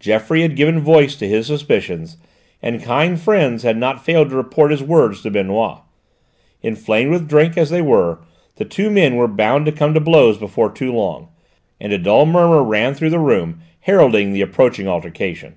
[0.00, 2.16] Geoffroy had given voice to his suspicions,
[2.60, 5.82] and kind friends had not failed to report his words to Benoît.
[6.62, 8.18] Inflamed with drink as they were,
[8.56, 11.28] the two men were bound to come to blows before long,
[11.80, 15.54] and a dull murmur ran through the room heralding the approaching altercation.